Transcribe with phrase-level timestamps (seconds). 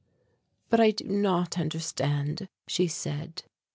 [0.71, 3.43] "But I do not understand," she said.